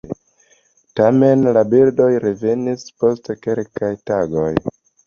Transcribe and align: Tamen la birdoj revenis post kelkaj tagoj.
Tamen 0.99 1.45
la 1.59 1.63
birdoj 1.75 2.09
revenis 2.27 2.89
post 3.05 3.33
kelkaj 3.47 3.97
tagoj. 4.13 4.53